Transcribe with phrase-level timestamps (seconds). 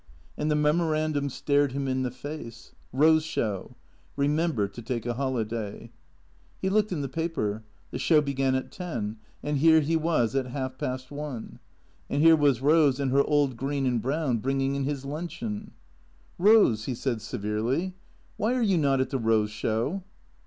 [0.35, 3.75] And the memorandum stared him in the face:" Eose Show.
[4.17, 5.91] Eemember to take a holiday."
[6.59, 7.63] He looked in the paper.
[7.91, 9.17] The show began at ten.
[9.43, 11.59] And here he was at half past one.
[12.09, 15.69] And here was Eose, in her old green and brown, bringing in his luncheon."
[16.41, 17.93] Eose," he said severely,"
[18.37, 20.01] why are you not at the Eose Show?"